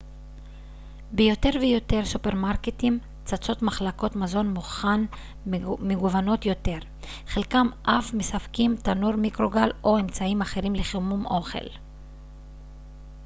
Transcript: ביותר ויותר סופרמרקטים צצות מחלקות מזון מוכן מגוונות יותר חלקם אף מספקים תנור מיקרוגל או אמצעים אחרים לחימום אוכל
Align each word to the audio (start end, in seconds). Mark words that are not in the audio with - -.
ביותר 1.11 1.49
ויותר 1.61 2.05
סופרמרקטים 2.05 2.99
צצות 3.25 3.61
מחלקות 3.61 4.15
מזון 4.15 4.53
מוכן 4.53 5.05
מגוונות 5.81 6.45
יותר 6.45 6.77
חלקם 7.27 7.67
אף 7.83 8.13
מספקים 8.13 8.75
תנור 8.75 9.15
מיקרוגל 9.15 9.71
או 9.83 9.99
אמצעים 9.99 10.41
אחרים 10.41 10.75
לחימום 10.75 11.25
אוכל 11.25 11.67